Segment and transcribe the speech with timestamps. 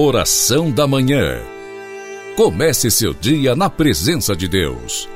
[0.00, 1.40] Oração da Manhã.
[2.36, 5.08] Comece seu dia na presença de Deus.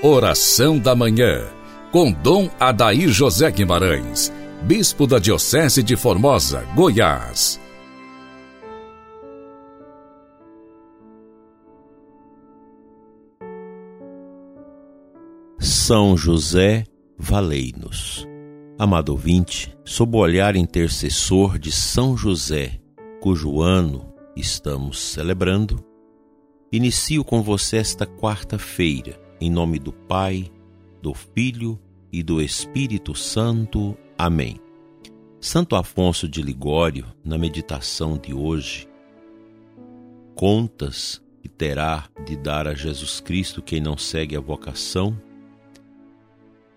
[0.00, 1.44] Oração da Manhã.
[1.90, 4.32] Com Dom Adair José Guimarães,
[4.62, 7.60] Bispo da Diocese de Formosa, Goiás.
[15.58, 16.84] São José,
[17.18, 18.24] valei-nos.
[18.78, 22.78] Amado ouvinte, sob o olhar intercessor de São José,
[23.20, 25.84] cujo ano estamos celebrando,
[26.70, 30.50] inicio com você esta quarta-feira, em nome do Pai,
[31.02, 31.78] do Filho
[32.12, 33.96] e do Espírito Santo.
[34.16, 34.60] Amém.
[35.40, 38.88] Santo Afonso de Ligório, na meditação de hoje,
[40.34, 45.16] contas que terá de dar a Jesus Cristo quem não segue a vocação,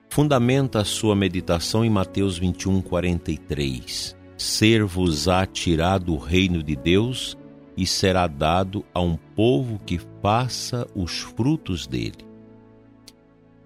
[0.10, 4.16] fundamenta a sua meditação em Mateus 21, 43.
[4.38, 7.38] Ser-vos-á tirado o reino de Deus
[7.82, 12.24] e será dado a um povo que faça os frutos dele.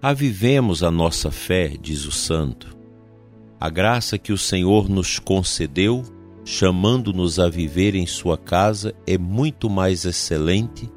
[0.00, 2.74] Avivemos a nossa fé, diz o santo.
[3.60, 6.02] A graça que o Senhor nos concedeu,
[6.46, 10.90] chamando-nos a viver em sua casa, é muito mais excelente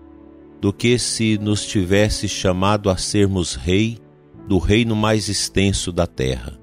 [0.62, 4.00] do que se nos tivesse chamado a sermos rei
[4.48, 6.58] do reino mais extenso da terra.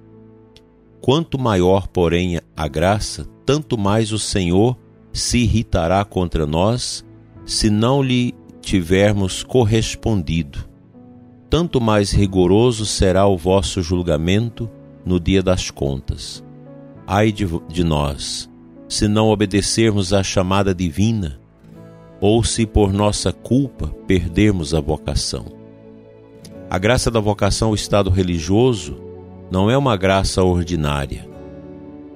[1.02, 4.85] Quanto maior, porém, a graça, tanto mais o Senhor
[5.16, 7.04] se irritará contra nós
[7.44, 10.68] se não lhe tivermos correspondido.
[11.48, 14.68] Tanto mais rigoroso será o vosso julgamento
[15.04, 16.44] no dia das contas.
[17.06, 18.50] Ai de, de nós,
[18.88, 21.40] se não obedecermos à chamada divina,
[22.20, 25.46] ou se por nossa culpa perdermos a vocação.
[26.68, 28.96] A graça da vocação ao estado religioso
[29.50, 31.35] não é uma graça ordinária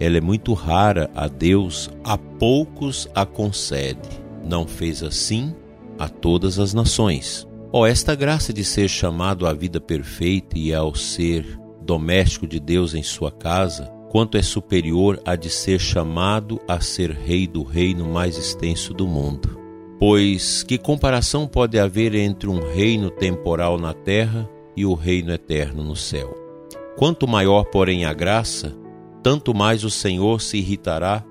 [0.00, 4.08] ela é muito rara a Deus, a poucos a concede.
[4.42, 5.54] Não fez assim
[5.98, 7.46] a todas as nações.
[7.70, 11.46] Oh, esta graça de ser chamado à vida perfeita e ao ser
[11.82, 17.10] doméstico de Deus em sua casa, quanto é superior a de ser chamado a ser
[17.12, 19.60] rei do reino mais extenso do mundo.
[19.98, 25.84] Pois que comparação pode haver entre um reino temporal na terra e o reino eterno
[25.84, 26.34] no céu?
[26.96, 28.74] Quanto maior, porém, a graça,
[29.22, 31.24] tanto mais o Senhor se irritará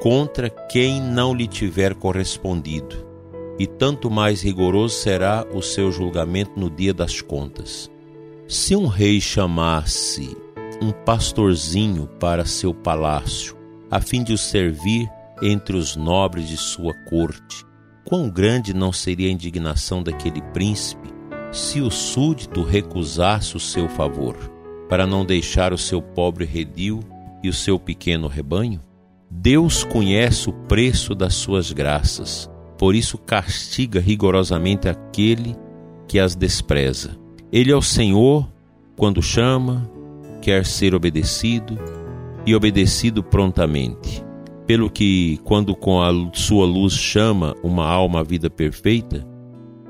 [0.00, 3.06] contra quem não lhe tiver correspondido,
[3.58, 7.90] e tanto mais rigoroso será o seu julgamento no dia das contas.
[8.46, 10.36] Se um rei chamasse
[10.80, 13.56] um pastorzinho para seu palácio,
[13.90, 15.10] a fim de o servir
[15.42, 17.64] entre os nobres de sua corte,
[18.04, 21.08] quão grande não seria a indignação daquele príncipe
[21.50, 24.36] se o súdito recusasse o seu favor,
[24.88, 27.00] para não deixar o seu pobre redil
[27.42, 28.80] e o seu pequeno rebanho?
[29.30, 35.54] Deus conhece o preço das suas graças, por isso castiga rigorosamente aquele
[36.06, 37.16] que as despreza.
[37.52, 38.48] Ele é o Senhor
[38.96, 39.90] quando chama,
[40.40, 41.78] quer ser obedecido
[42.46, 44.24] e obedecido prontamente.
[44.66, 49.26] Pelo que, quando com a sua luz chama uma alma à vida perfeita,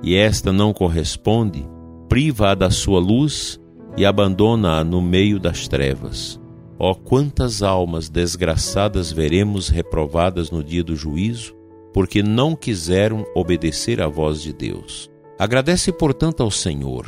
[0.02, 1.66] e esta não corresponde,
[2.08, 3.60] priva-a da sua luz
[3.96, 6.40] e abandona-a no meio das trevas.
[6.78, 11.56] Ó, oh, quantas almas desgraçadas veremos reprovadas no dia do juízo,
[11.92, 15.10] porque não quiseram obedecer à voz de Deus.
[15.38, 17.06] Agradece, portanto, ao Senhor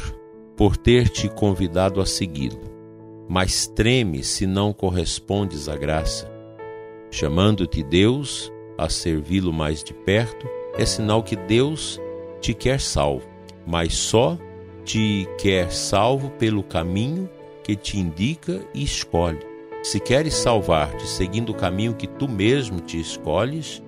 [0.57, 2.61] por ter te convidado a segui-lo,
[3.27, 6.31] mas treme se não correspondes à graça.
[7.11, 11.99] Chamando-te Deus a servi-lo mais de perto, é sinal que Deus
[12.43, 13.27] te quer salvo,
[13.67, 14.37] mas só
[14.85, 17.27] te quer salvo pelo caminho
[17.65, 19.50] que te indica e escolhe.
[19.83, 23.83] Se queres salvar-te seguindo o caminho que tu mesmo te escolhes,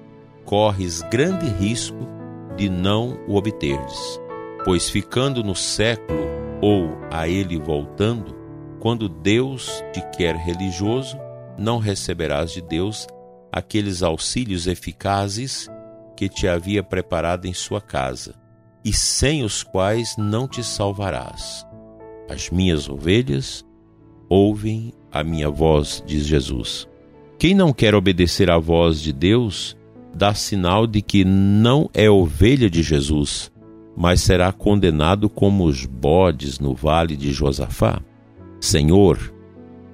[0.44, 2.08] corres grande risco
[2.56, 4.20] de não o obteres.
[4.64, 6.22] Pois ficando no século
[6.62, 8.34] ou a ele voltando,
[8.80, 11.18] quando Deus te quer religioso,
[11.58, 13.06] não receberás de Deus
[13.52, 15.68] aqueles auxílios eficazes
[16.16, 18.34] que te havia preparado em sua casa,
[18.84, 21.66] e sem os quais não te salvarás.
[22.30, 23.64] As minhas ovelhas
[24.32, 26.88] ouvem a minha voz, diz Jesus.
[27.38, 29.76] Quem não quer obedecer à voz de Deus,
[30.14, 33.52] dá sinal de que não é ovelha de Jesus,
[33.94, 38.00] mas será condenado como os bodes no vale de Josafá.
[38.58, 39.18] Senhor,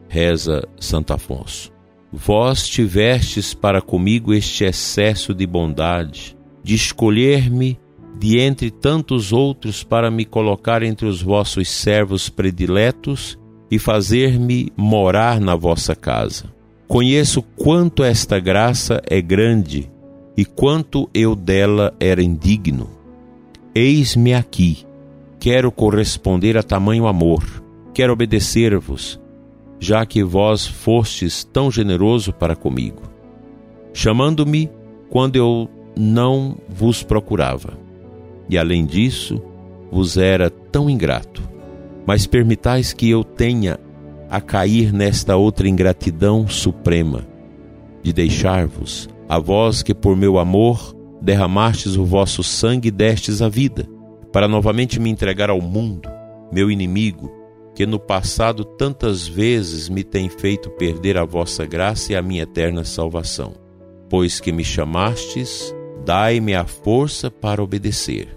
[0.09, 1.73] reza Santo Afonso,
[2.13, 7.77] vós tivestes para comigo este excesso de bondade, de escolher-me
[8.17, 13.37] de entre tantos outros para me colocar entre os vossos servos prediletos
[13.71, 16.47] e fazer-me morar na vossa casa.
[16.87, 19.91] Conheço quanto esta graça é grande
[20.37, 22.89] e quanto eu dela era indigno.
[23.75, 24.87] Eis-me aqui,
[25.39, 27.45] quero corresponder a tamanho amor,
[27.93, 29.21] quero obedecer-vos,
[29.79, 33.03] já que vós fostes tão generoso para comigo,
[33.93, 34.71] chamando-me
[35.11, 37.79] quando eu não vos procurava.
[38.49, 39.43] E além disso,
[39.91, 41.48] vos era tão ingrato.
[42.09, 43.79] Mas permitais que eu tenha
[44.31, 47.27] a cair nesta outra ingratidão suprema,
[48.03, 53.49] de deixar-vos, a vós que por meu amor derramastes o vosso sangue e destes a
[53.51, 53.87] vida,
[54.33, 56.09] para novamente me entregar ao mundo,
[56.51, 57.31] meu inimigo,
[57.75, 62.45] que no passado tantas vezes me tem feito perder a vossa graça e a minha
[62.45, 63.53] eterna salvação.
[64.09, 65.75] Pois que me chamastes,
[66.07, 68.35] dai-me a força para obedecer.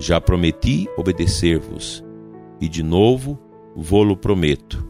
[0.00, 2.03] Já prometi obedecer-vos,
[2.60, 3.38] e de novo
[3.76, 4.86] vô-lo prometo.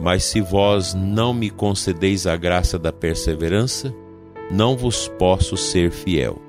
[0.00, 3.94] Mas se vós não me concedeis a graça da perseverança,
[4.50, 6.40] não vos posso ser fiel.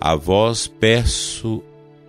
[0.00, 1.62] A vós peço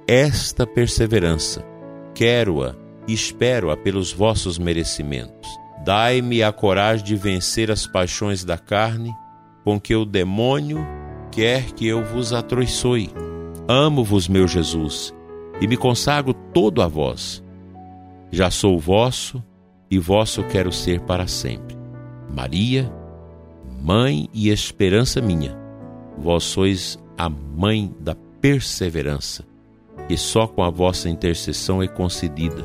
[0.08, 1.66] esta perseverança.
[2.14, 2.76] Quero-a
[3.08, 5.50] e espero-a pelos vossos merecimentos.
[5.84, 9.14] Dai-me a coragem de vencer as paixões da carne,
[9.64, 10.86] com que o demônio
[11.32, 13.12] quer que eu vos atroiçoe.
[13.68, 15.14] Amo-vos, meu Jesus,
[15.62, 17.44] e me consagro todo a vós.
[18.32, 19.44] Já sou vosso
[19.90, 21.78] e vosso quero ser para sempre.
[22.34, 22.92] Maria,
[23.82, 25.58] mãe e esperança minha,
[26.18, 29.46] vós sois a mãe da perseverança,
[30.10, 32.64] e só com a vossa intercessão é concedida.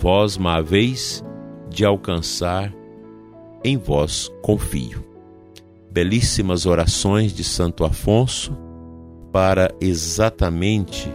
[0.00, 1.22] Vós me haveis
[1.68, 2.72] de alcançar,
[3.62, 5.04] em vós confio.
[5.90, 8.56] Belíssimas orações de Santo Afonso
[9.30, 11.10] para exatamente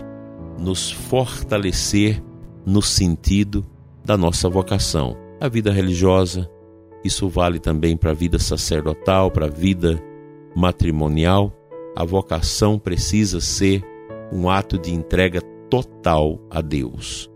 [0.57, 2.21] nos fortalecer
[2.67, 3.65] no sentido
[4.03, 5.15] da nossa vocação.
[5.39, 6.49] A vida religiosa,
[7.01, 10.03] isso vale também para a vida sacerdotal, para a vida
[10.53, 11.53] matrimonial.
[11.95, 13.81] A vocação precisa ser
[14.33, 17.31] um ato de entrega total a Deus,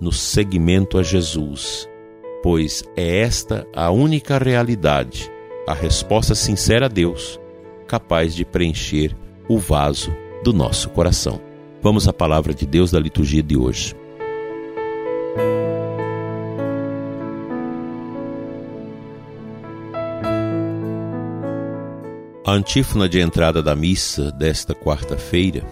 [0.00, 1.86] no seguimento a Jesus,
[2.42, 5.30] pois é esta a única realidade,
[5.68, 7.38] a resposta sincera a Deus,
[7.86, 9.14] capaz de preencher
[9.46, 10.10] o vaso
[10.42, 11.38] do nosso coração.
[11.82, 13.94] Vamos à palavra de Deus da liturgia de hoje.
[22.50, 25.64] A antífona de entrada da missa desta quarta-feira,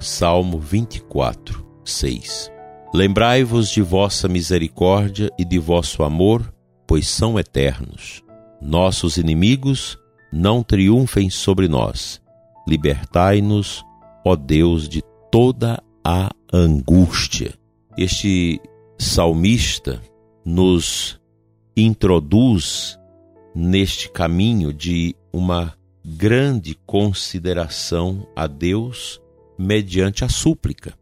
[0.00, 2.50] Salmo 24, 6.
[2.92, 6.52] Lembrai-vos de vossa misericórdia e de vosso amor,
[6.88, 8.20] pois são eternos.
[8.60, 9.96] Nossos inimigos
[10.32, 12.20] não triunfem sobre nós.
[12.66, 13.84] Libertai-nos,
[14.26, 17.54] ó Deus, de toda a angústia.
[17.96, 18.60] Este
[18.98, 20.02] salmista
[20.44, 21.20] nos
[21.76, 22.98] introduz
[23.54, 25.77] neste caminho de uma
[26.16, 29.20] grande consideração a Deus
[29.58, 30.94] mediante a súplica.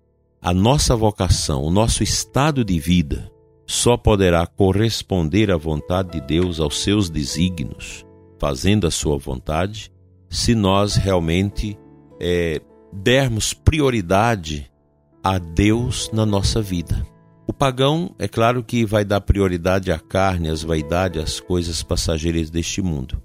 [0.43, 3.31] A nossa vocação, o nosso estado de vida,
[3.67, 8.05] só poderá corresponder à vontade de Deus, aos seus desígnios,
[8.39, 9.93] fazendo a sua vontade,
[10.29, 11.79] se nós realmente
[12.21, 12.61] é,
[12.93, 14.71] dermos prioridade
[15.23, 17.07] a Deus na nossa vida.
[17.47, 22.51] O pagão, é claro que vai dar prioridade à carne, às vaidades, às coisas passageiras
[22.51, 23.23] deste mundo.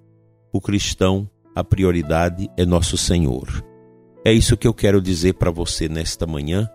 [0.53, 1.29] O cristão
[1.61, 3.63] a prioridade é nosso Senhor.
[4.25, 6.67] É isso que eu quero dizer para você nesta manhã,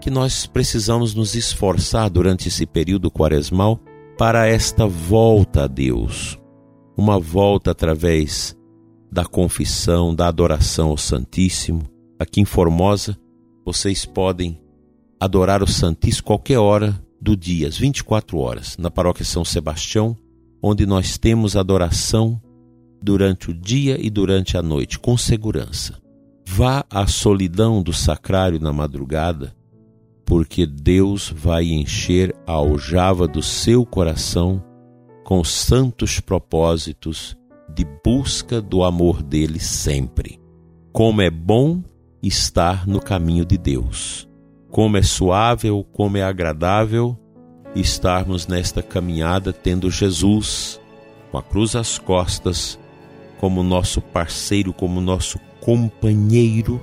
[0.00, 3.80] que nós precisamos nos esforçar durante esse período quaresmal
[4.18, 6.38] para esta volta a Deus.
[6.96, 8.56] Uma volta através
[9.10, 11.82] da confissão, da adoração ao Santíssimo.
[12.18, 13.16] Aqui em Formosa,
[13.64, 14.60] vocês podem
[15.20, 20.16] adorar o Santíssimo qualquer hora do dia, às 24 horas, na paróquia São Sebastião,
[20.60, 22.40] onde nós temos adoração
[23.02, 26.00] durante o dia e durante a noite, com segurança.
[26.46, 29.54] Vá à solidão do sacrário na madrugada,
[30.24, 34.62] porque Deus vai encher a aljava do seu coração
[35.24, 37.36] com santos propósitos
[37.74, 40.38] de busca do amor dele sempre.
[40.92, 41.82] Como é bom
[42.22, 44.28] estar no caminho de Deus.
[44.70, 47.18] Como é suável, como é agradável
[47.74, 50.78] estarmos nesta caminhada tendo Jesus
[51.30, 52.78] com a cruz às costas
[53.42, 56.80] como nosso parceiro, como nosso companheiro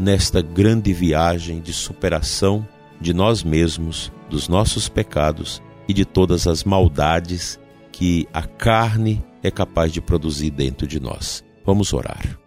[0.00, 2.66] nesta grande viagem de superação
[2.98, 7.60] de nós mesmos, dos nossos pecados e de todas as maldades
[7.92, 11.44] que a carne é capaz de produzir dentro de nós.
[11.62, 12.38] Vamos orar.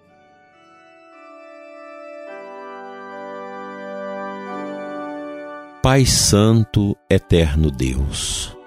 [5.84, 8.58] Pai Santo, eterno Deus,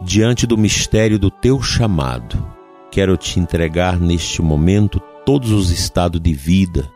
[0.00, 2.56] diante do mistério do teu chamado,
[2.90, 6.90] quero te entregar neste momento todos os estados de vida,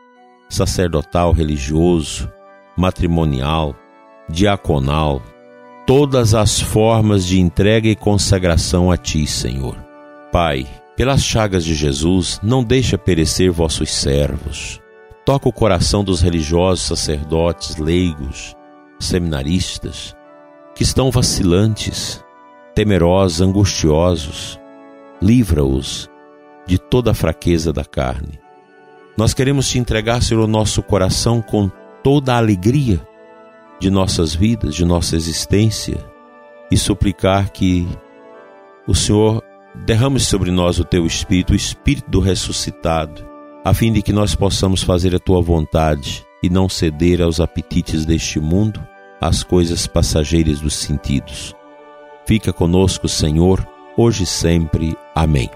[0.49, 2.31] sacerdotal, religioso,
[2.77, 3.75] matrimonial,
[4.29, 5.23] diaconal,
[5.87, 9.77] todas as formas de entrega e consagração a Ti, Senhor.
[10.31, 14.81] Pai, pelas chagas de Jesus, não deixa perecer vossos servos.
[15.25, 18.57] Toca o coração dos religiosos, sacerdotes, leigos,
[18.99, 20.17] seminaristas,
[20.75, 22.25] que estão vacilantes,
[22.75, 24.59] temerosos, angustiosos.
[25.23, 26.11] Livra-os
[26.67, 28.41] de toda a fraqueza da carne.
[29.17, 31.71] Nós queremos te entregar, Senhor, o nosso coração com
[32.03, 33.01] toda a alegria
[33.79, 35.97] de nossas vidas, de nossa existência,
[36.73, 37.87] e suplicar que
[38.85, 39.45] o Senhor
[39.87, 43.25] derrame sobre nós o teu Espírito, o Espírito do ressuscitado,
[43.65, 48.05] a fim de que nós possamos fazer a tua vontade e não ceder aos apetites
[48.05, 48.85] deste mundo,
[49.21, 51.55] às coisas passageiras dos sentidos.
[52.27, 53.65] Fica conosco, Senhor,
[53.97, 54.97] hoje e sempre.
[55.15, 55.51] Amém.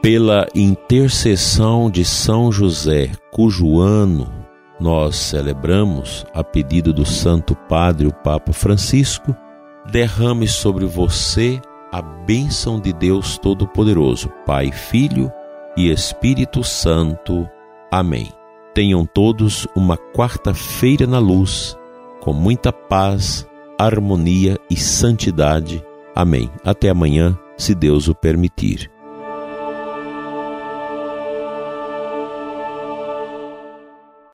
[0.00, 4.42] Pela intercessão de São José, cujo ano
[4.80, 9.32] nós celebramos a pedido do Santo Padre, o Papa Francisco,
[9.92, 11.60] derrame sobre você
[11.92, 15.30] a bênção de Deus Todo-Poderoso, Pai, Filho
[15.76, 17.48] e Espírito Santo.
[17.90, 18.28] Amém.
[18.74, 21.76] Tenham todos uma quarta-feira na luz,
[22.22, 23.44] com muita paz,
[23.76, 25.84] harmonia e santidade.
[26.14, 26.48] Amém.
[26.64, 28.91] Até amanhã, se Deus o permitir.